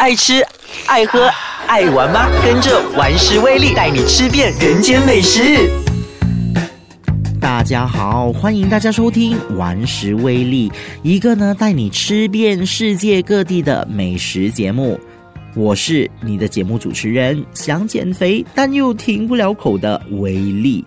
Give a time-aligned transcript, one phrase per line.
[0.00, 0.42] 爱吃、
[0.86, 1.30] 爱喝、
[1.66, 2.26] 爱玩吗？
[2.42, 5.68] 跟着玩食威力带你吃遍人间美食。
[7.38, 10.70] 大家好，欢迎大家收听《玩食威力》，
[11.02, 14.98] 一个呢带你吃遍世界各地的美食节目。
[15.54, 20.84] 我是你的节目主持人，想减肥但又停不了口的威力。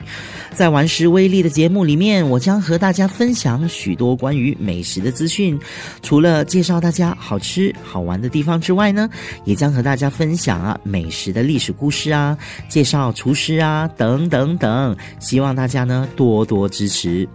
[0.54, 5.60] 在玩食威力的节目里面，我将和大家分享许多关于美食的资讯。
[6.02, 9.10] 除了介绍大家好吃好玩的地方之外呢，
[9.46, 12.38] 也将和大家分享啊美食的历史故事啊，
[12.69, 14.96] 介绍厨师啊等等等。
[15.19, 17.27] 希望大家呢多多支持。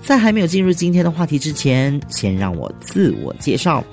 [0.00, 3.84] 在还没有进入今天的话题之前，先让我自我介绍。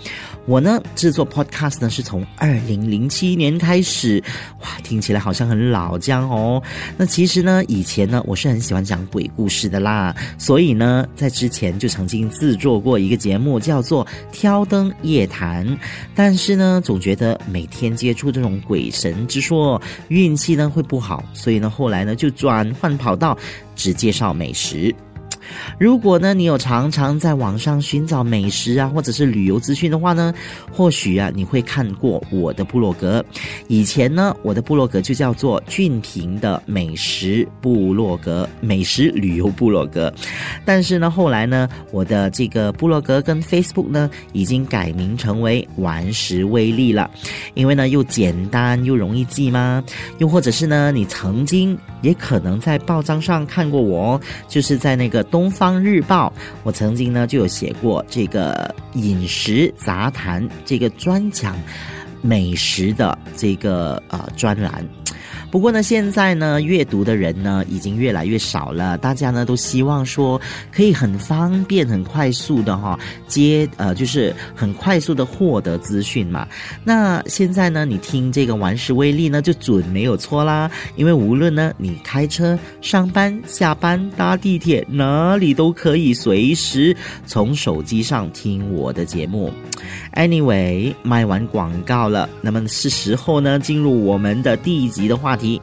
[0.50, 4.20] 我呢制作 podcast 呢是从二零零七年开始，
[4.62, 6.60] 哇，听起来好像很老将哦。
[6.98, 15.68] 那其实呢，以前呢我是很喜欢讲鬼故事的啦，所以呢在之前就曾经制作过一个节目叫做《挑灯夜谈》，
[16.16, 23.38] 但是呢总觉得每天接触这种鬼神之说，运气呢会不好，所以呢后来呢就转换跑道，
[23.76, 24.96] 只介绍美食。
[25.78, 30.34] 如果呢，你有常常在网上寻找美食啊，或者是旅游资讯的话呢，
[30.72, 33.24] 或许啊，你会看过我的部落格。
[33.68, 40.14] 以前呢，我的部落格就叫做俊平的美食部落格，美食旅游部落格。
[40.64, 47.10] 但是呢，后来呢，我的这个部落格跟 Facebook 呢，已经改名成为玩食威力了，
[47.54, 49.84] 因为呢，又简单又容易记吗？
[50.20, 55.39] 又或者是呢，你曾经也可能在报章上看过我，就是在那个东。
[55.40, 61.58] 东方日报，我曾经呢就有写过这个饮食杂谈，这个专讲
[62.22, 64.86] 美食的这个呃专栏。
[65.52, 68.96] 不过呢，现在呢，阅读的人呢已经越来越少了。
[69.00, 70.40] 大家呢都希望说
[70.72, 76.48] 可以很方便、很快速的哈接呃，就是很快速的获得资讯嘛。
[76.84, 80.70] 那现在呢，你听这个玩石威力呢就准没有错啦。
[80.96, 86.96] 因为无论呢你开车上班、下班、搭地铁，哪里都可以随时
[87.26, 89.52] 从手机上听我的节目。
[90.14, 95.39] Anyway，卖完广告了，那么是时候呢进入我们的第一集的话。
[95.40, 95.60] 题，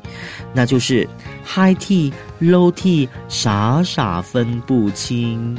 [0.52, 1.08] 那就是
[1.44, 5.56] high tea low tea，傻傻分不清。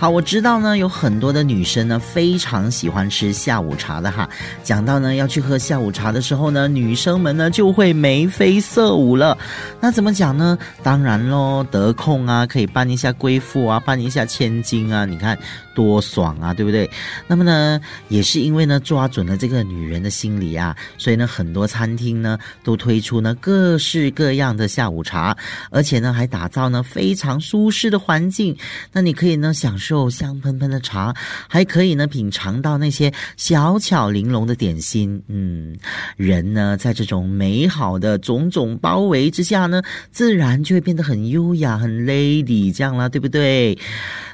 [0.00, 4.28] 好，我知道呢，有很多的女生呢非常喜欢吃下午茶的哈。
[4.62, 9.36] 讲到呢要去喝下午茶的时候呢，女生们呢就会眉飞色舞了。
[9.80, 10.56] 那怎么讲呢？
[10.84, 15.36] 当然喽，得空啊可以扮一下贵妇啊，扮一下千金啊，你看
[15.74, 16.88] 多爽啊，对不对？
[17.26, 25.36] 那么呢，也是因为呢抓准了这个女人的心理啊，所以呢很多餐厅呢都推出呢各式各样的下午茶，
[25.72, 28.56] 而且呢还打造呢非常舒适的环境。
[28.92, 29.87] 那你可以呢享受。
[29.88, 31.16] 受香喷喷的茶，
[31.48, 35.22] 还可以呢品尝到那些小巧玲珑的点心。
[35.28, 35.74] 嗯，
[36.18, 39.80] 人呢在这种美好的种种包围之下呢，
[40.12, 43.78] 自然就会变得很优雅、很 lady 这样啦，对不对？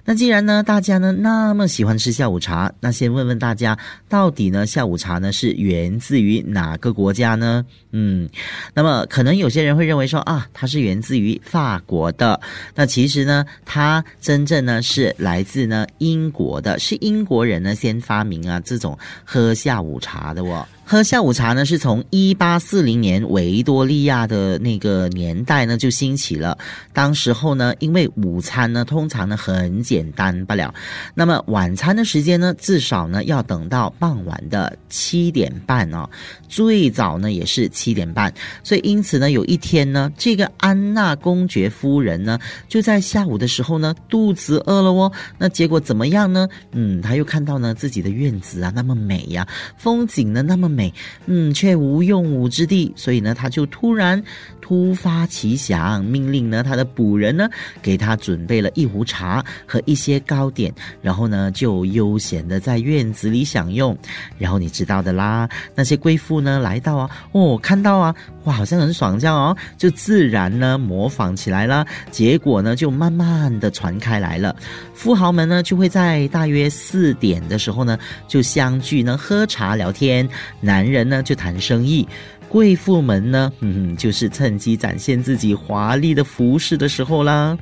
[0.05, 3.79] 那既然呢，大家呢那么喜欢吃下午茶，那先问问大家，
[4.09, 7.65] 到底呢下午茶呢是源自于哪个国家呢？
[7.93, 8.29] 嗯，
[8.75, 12.39] 那么可能有些人会认为说啊，它是源自于法国的。
[12.75, 20.67] 那其实呢，它真正呢是来自呢英国的，是英国人呢先发明啊这种喝下午茶的哦。
[20.87, 26.59] 喝下午茶呢，是从一八四零年维多利亚的那个年代呢就兴起了。
[26.93, 30.75] 当时候呢，因为午餐呢通常呢很简单不了，
[31.15, 36.07] 那么晚餐的时间呢至少呢要等到傍晚的七点半哦，
[36.49, 38.31] 最早呢也是七点半。
[38.63, 45.11] 所以因此呢，有一天呢，这个安娜公爵夫人呢就在下午的时候呢肚子饿了哦。
[45.39, 46.47] 那结果怎么样呢？
[46.73, 50.74] 嗯，他又看到呢自己的院子啊那么美呀，风景呢那么。
[50.75, 50.93] 美，
[51.27, 54.23] 嗯，却无用武之地，所以呢，他就突然
[54.61, 57.49] 突发奇想，命令呢他的仆人呢
[57.81, 63.97] 给他准备了一壶茶和一些糕点，然后呢就悠闲的在院子里享用。
[64.39, 71.87] 然后你知道的啦，那些贵妇呢来到啊，哦，看到啊，哇，好像很爽这样哦，就自然呢模仿起来了。
[72.11, 74.57] 结果呢就慢慢的传开来了，
[74.95, 80.29] 富豪们呢就会在大约四点的时候呢就相聚呢喝茶聊天。
[80.65, 82.09] 男人呢就谈生意，
[82.49, 87.57] 贵妇们呢，嗯，就是趁机展现自己华丽的服饰的时候啦。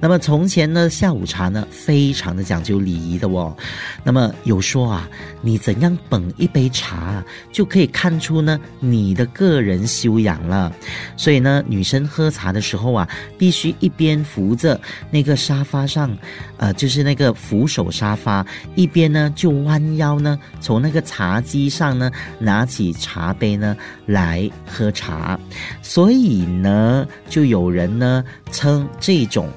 [0.00, 3.56] 那么从前呢，下午茶呢，非常的讲究礼仪的哦。
[4.04, 5.08] 那么有说啊，
[5.42, 10.72] 你怎样捧一杯茶，就可以看出呢你的个人修养了。
[11.16, 14.80] 所以呢，女生喝茶的时候啊，必须一边扶着
[15.10, 16.16] 那个沙发上，
[16.58, 18.44] 呃，就是那个扶手沙发，
[18.74, 23.76] 一边呢就弯腰呢，从那个茶几上呢拿起茶杯呢
[24.06, 25.38] 来喝茶，
[25.82, 28.22] 所以呢，就有人呢
[28.52, 29.48] 称这种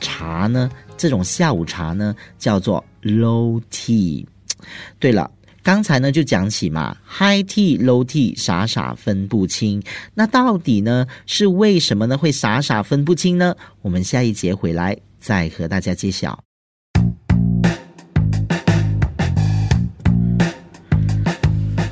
[0.00, 4.26] 茶呢，这种下午茶呢叫做 low tea。
[4.98, 5.30] 对了。
[5.60, 9.82] 刚才呢就讲起嘛，high tea low tea 傻傻分不清，
[10.14, 13.54] 那到底呢是为什么呢会傻傻分不清呢？
[13.82, 16.47] 我们下一节回来再和大家揭晓。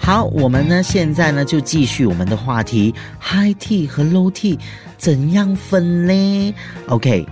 [0.07, 4.57] 好，我们呢现在呢就继续我们的话题，high tea 和 low tea
[4.97, 6.55] 怎样分嘞
[6.87, 7.27] ？OK。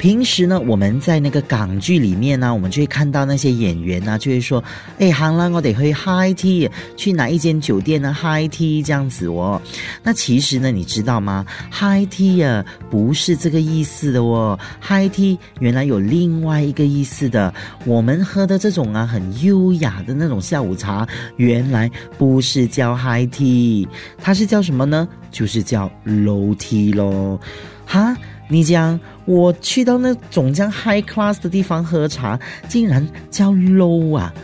[0.00, 4.64] 平时呢，我们在那个港剧里面呢，我们就会看到那些演员呢，就会说
[4.98, 9.60] ：“哎，行啦，我得去 high tea，去哪一间酒店呢？high tea 这样子哦。”
[10.02, 14.58] 那其实呢，你知道吗？high tea 啊，不是这个意思的哦。
[14.80, 17.52] high tea 原来有另外一个意思的。
[17.84, 21.06] 我们喝的这种啊，很优雅的那种下午茶，
[21.36, 23.86] 原来不是叫 high tea，
[24.16, 25.06] 它是叫什么呢？
[25.30, 27.38] 就是叫 low tea 咯。
[27.84, 28.16] 哈？
[28.50, 32.38] 你讲我去到那种这样 high class 的地方喝茶，
[32.68, 34.34] 竟然叫 low 啊！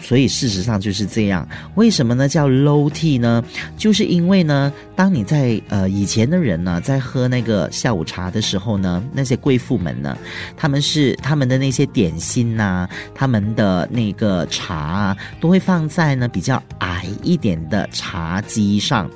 [0.00, 2.28] 所以事实上就是这样，为什么呢？
[2.28, 3.42] 叫 low tea 呢？
[3.76, 10.16] 就是因为呢，当你在呃以前的人呢，在喝那个下午茶的时候呢，那些贵妇们呢，
[10.56, 19.10] 他们是他们的那些点心呐，他们的那个茶啊，都会放在呢比较矮一点的茶几上，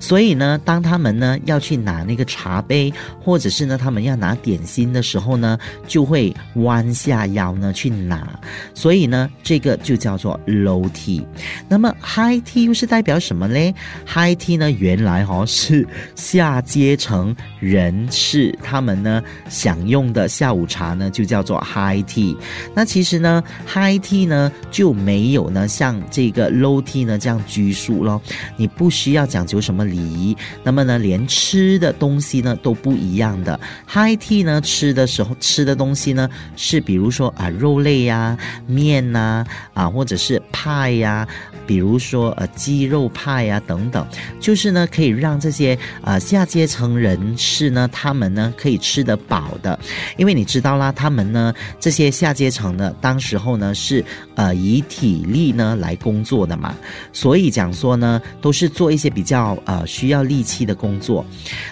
[0.00, 2.92] 所以呢，当他们呢要去拿那个茶杯，
[3.22, 5.56] 或者是呢他们要拿点心的时候呢，
[5.86, 8.28] 就会弯下腰呢去拿，
[8.74, 10.38] 所以呢，这个就叫做。
[10.46, 11.24] Low tea，
[11.68, 13.72] 那么 High tea 又是代表什么嘞
[14.06, 15.84] ？High tea 呢，原来哈是
[16.14, 22.36] 下阶层人士他们呢享用的下午茶呢，就叫做 High tea。
[22.74, 28.22] 那其实呢，High tea 呢就没有呢像这个 Low tea 呢这样拘束咯，
[28.56, 30.36] 你不需要讲究什么礼仪。
[30.62, 33.58] 那么呢，连吃的东西呢都不一样的。
[33.88, 38.38] High tea 呢吃的时候吃的东西呢是比如说啊肉类呀、
[38.68, 39.44] 面呐
[39.74, 40.20] 啊或者。
[40.20, 41.26] 是派呀，
[41.66, 44.06] 比如说呃鸡肉派呀等等，
[44.38, 49.78] 就是呢可以让这些呃下阶层人士呢，他们呢可以吃得饱的，
[50.16, 54.04] 因为你知道啦，他们呢这些下阶层的，当时候呢是
[54.34, 56.74] 呃以体力呢来工作的嘛，
[57.12, 61.24] 所以讲说呢都是做一些比较呃需要力气的工作，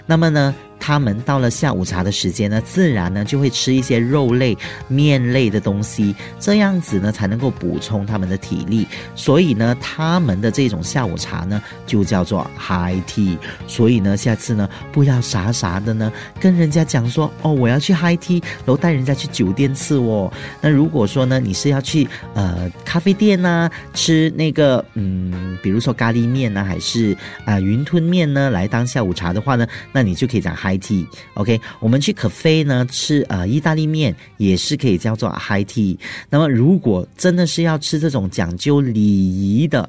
[0.06, 0.54] 那么呢。
[0.78, 8.86] 他们到了下午茶的时间呢，自然呢就会吃一些肉类、面类的东西，这样子呢才能够补充他们的体力。
[9.14, 13.38] 所以呢，他们的这种下午茶呢就叫做 high tea。
[13.66, 20.30] 所以呢，下次呢不要傻傻的呢跟人家讲说哦，我要去 high tea，然后带人家去酒店吃哦。
[20.60, 30.54] 那如果说呢你是要去呃咖啡店呐吃那个嗯，比如说咖喱面呢，还是啊云吞面呢来当下午茶的话呢，那你就可以讲。
[30.58, 35.96] high Hi tea，OK，我们去咖啡呢吃呃意大利面也是可以叫做 high tea。
[36.28, 39.88] 那么如果真的是要吃这种讲究礼仪的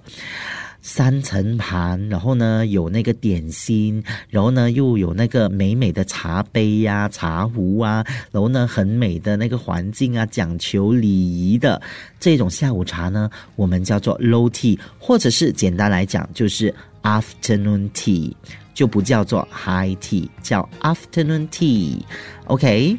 [0.81, 11.81] 三层盘，然后呢有那个点心，然后呢又有那个美美的茶杯呀、茶壶啊，然后呢很美的那个环境啊，讲求礼仪的
[12.21, 16.73] 这种下午茶呢，我们叫做 low tea，或者是简单来讲就是
[17.03, 18.31] afternoon tea。
[18.79, 22.97] 就不叫做 high tea，叫 afternoon tea，OK。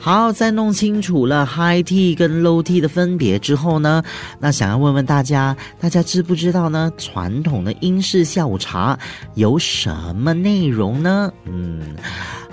[0.00, 4.02] 好，在弄清楚了 high tea 跟 low tea 的分别之后呢，
[4.40, 6.92] 那想要问问大家，大家知不知道呢？
[6.98, 8.98] 传统的英式下午茶
[9.36, 11.32] 有什么内容呢？
[11.44, 11.94] 嗯。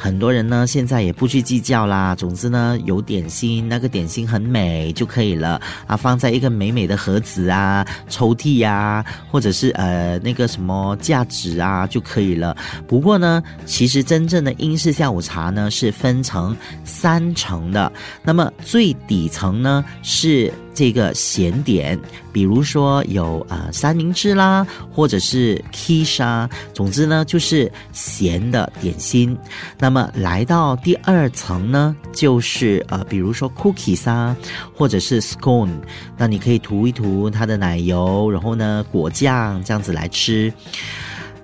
[0.01, 2.15] 很多人呢，现在也不去计较啦。
[2.15, 12.55] 总之呢，有点心，那个点心很美就可以了啊，放在一个美美的盒子啊、抽屉呀，或者是呃那个什么架子啊就可以了。
[12.87, 17.91] 不过呢，其实真正的英式下午茶呢是分成三层的，
[18.23, 20.49] 那么最底层呢是。
[20.79, 21.99] 这个咸点，
[22.31, 29.37] 比如说有啊三明治啦，或者是 quiche，总之呢就是咸的点心。
[29.77, 34.33] 那么来到第二层呢，就是呃比如说 cookies 啊，
[34.73, 35.67] 或者是 scone，
[36.15, 40.53] 那你可以涂一涂它的奶油，然后呢果酱这样子来吃。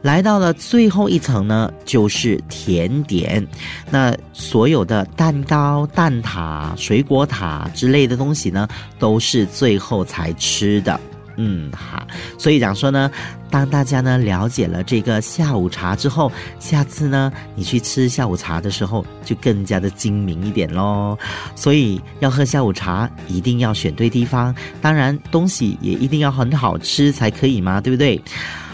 [0.06, 3.46] 来到了最后一层呢，就是甜点。
[3.90, 8.68] 那所有的蛋糕、蛋挞、水果塔之类的东西呢，
[9.00, 11.02] 都是最后才吃的。
[11.38, 12.06] 嗯，好，
[12.38, 13.10] 所以讲说呢，
[13.50, 21.18] 当大家呢了解了这个下午茶之后，下次呢你去吃下午茶的时候就更加的精明一点喽。
[21.56, 28.22] 所以要喝下午茶，一定要选对地方，当然东西也一定要很好吃才可以嘛，对不对？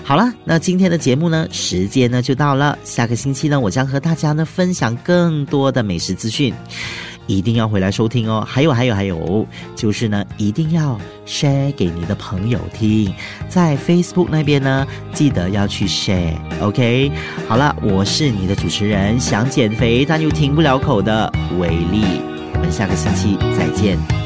[0.03, 6.53] 好了，那今天的节目呢，时间呢就到了，下个星期呢，我将和大家呢分享更多的美食资讯。
[7.27, 8.43] 一定要回来收听哦！
[8.45, 13.13] 还有还有还有，就是呢，一定要 share 给你的朋友听，
[13.47, 17.09] 在 Facebook 那边呢，记得要去 share，OK？
[17.47, 22.03] 好了，我是你的主持人，想减肥但又停不了口的维力，
[22.55, 24.20] 我们下个星期再见。